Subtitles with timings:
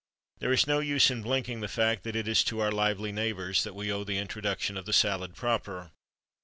[0.39, 3.63] There is no use in blinking the fact that it is to our lively neighbours
[3.63, 5.91] that we owe the introduction of the salad proper.